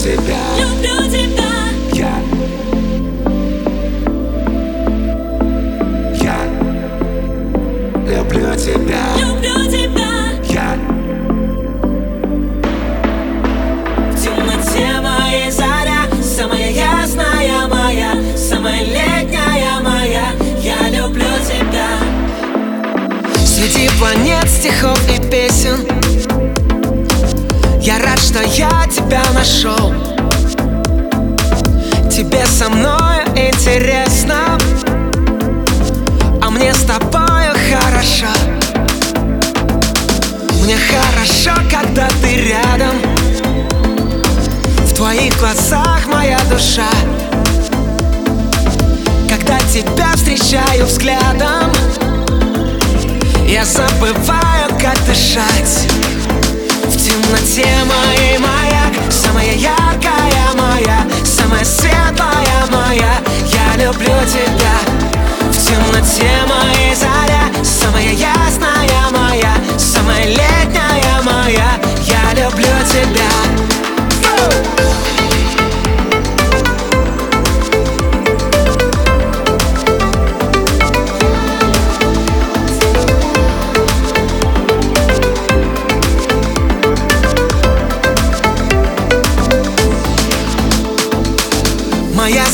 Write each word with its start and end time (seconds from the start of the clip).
тебя. 0.00 0.38
Люблю 0.58 1.10
тебя. 1.10 1.52
Я. 1.92 2.14
Я. 6.14 6.36
Люблю 8.08 8.54
тебя. 8.56 9.02
Люблю 9.18 9.70
тебя. 9.70 10.12
Я. 10.48 10.78
В 14.10 14.22
темноте 14.22 15.00
моей 15.02 15.50
заря 15.50 16.08
Самая 16.22 16.70
ясная 16.70 17.66
моя 17.68 18.14
Самая 18.36 18.82
летняя 18.82 19.80
моя. 19.80 20.32
Я 20.62 20.88
люблю 20.88 21.26
тебя. 21.46 21.88
Среди 23.44 23.90
планет, 23.98 24.48
стихов 24.48 24.98
и 25.10 25.20
песен 25.30 25.99
что 28.20 28.42
я 28.42 28.86
тебя 28.90 29.22
нашел. 29.34 29.92
Тебе 32.10 32.44
со 32.46 32.68
мною 32.68 33.26
интересно 33.34 34.58
А 36.42 36.50
мне 36.50 36.72
с 36.74 36.82
тобою 36.82 37.54
хорошо. 37.70 38.26
Мне 40.62 40.76
хорошо, 40.76 41.60
когда 41.70 42.08
ты 42.22 42.48
рядом. 42.48 42.96
В 44.84 44.94
твоих 44.94 45.38
глазах 45.38 46.06
моя 46.06 46.38
душа. 46.50 46.90
Когда 49.28 49.58
тебя 49.72 50.12
встречаю 50.14 50.86
взглядом 50.86 51.72
я 53.50 53.64
забываю, 53.64 54.68
как 54.80 54.96
дышать. 55.06 55.88
В 56.84 56.96
темноте 56.96 57.66
моей 57.84 58.09
Самая 59.10 59.54
яркая 59.54 60.52
моя 60.56 61.06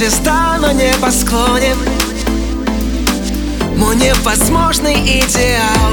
звезда 0.00 0.56
на 0.58 0.72
небосклоне 0.72 1.74
Мой 3.76 3.94
невозможный 3.96 4.94
идеал. 4.94 5.92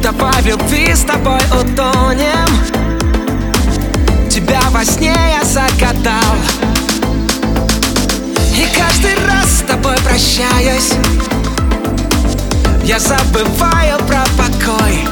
Давай 0.00 0.40
в 0.40 0.46
любви 0.46 0.94
с 0.94 1.00
тобой 1.00 1.40
утонем. 1.50 2.46
Тебя 4.30 4.60
во 4.70 4.84
сне 4.84 5.12
я 5.12 5.42
загадал. 5.44 6.36
И 8.54 8.68
каждый 8.78 9.16
раз 9.26 9.58
с 9.58 9.62
тобой 9.62 9.96
прощаюсь. 10.04 10.92
Я 12.84 13.00
забываю 13.00 13.98
про 14.06 14.24
покой. 14.38 15.08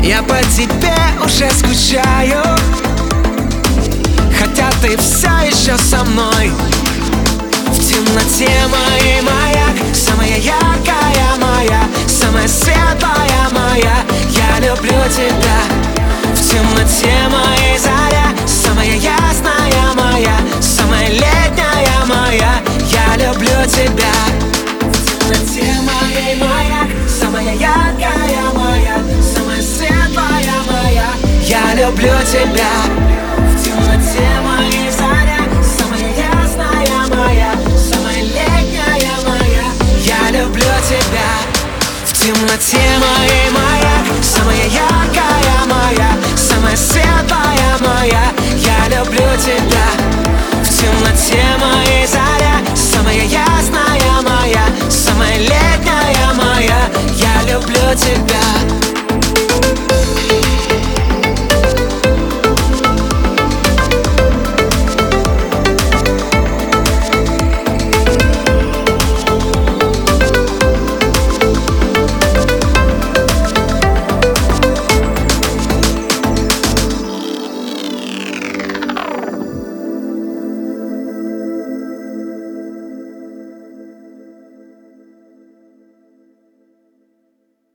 Я 0.00 0.22
по 0.22 0.36
тебе 0.56 0.94
уже 1.24 1.50
скучаю 1.50 2.44
ты 4.86 4.96
все 4.98 5.28
еще 5.44 5.76
со 5.76 6.04
мной. 6.04 6.52
В 7.66 7.78
темноте 7.78 8.50
моей 8.68 9.20
маяк 9.22 9.74
Самая 9.92 10.38
яркая 10.38 11.36
моя 11.40 11.82
Самая 12.06 12.46
светлая 12.46 13.48
моя. 13.50 13.96
Я 14.30 14.60
люблю 14.60 14.98
тебя. 15.10 15.58
В 16.34 16.40
темноте 16.40 17.14
моей 17.30 17.78
заря 17.78 18.28
Самая 18.46 18.94
ясная 18.96 19.92
моя 19.94 20.36
Самая 20.60 21.08
летняя 21.08 22.04
моя. 22.06 22.62
Я 22.90 23.16
люблю 23.16 23.66
тебя. 23.66 24.14
В 24.80 25.04
темноте 25.04 25.72
моей 25.82 26.36
маяк 26.36 26.88
Самая 27.08 27.54
яркая 27.54 28.52
моя 28.54 28.98
Самая 29.34 29.62
светлая 29.62 30.56
моя. 30.70 31.08
Я 31.42 31.74
люблю 31.74 32.14
тебя. 32.30 33.16
Темноте 33.62 34.45
темноте 42.56 42.78
моей 42.98 43.50
маяк 43.50 44.22
Самая 44.22 44.66
яркая 44.66 45.66
моя 45.66 46.10
Самая 46.36 46.76
светлая 46.76 47.76
моя. 47.80 48.32
Я 48.56 48.88
люблю 48.88 49.26
тебя. 49.36 49.86
В 50.62 50.68
темноте 50.68 51.44
моей 51.60 52.06
заря 52.06 52.60
Самая 52.74 53.24
ясная 53.24 54.22
моя 54.22 54.64
Самая 54.88 55.38
летняя 55.38 56.32
моя. 56.34 56.90
Я 57.14 57.52
люблю 57.52 57.94
тебя 57.94 58.85